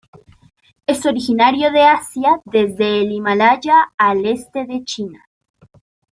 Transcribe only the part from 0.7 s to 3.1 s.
Es originario de Asia desde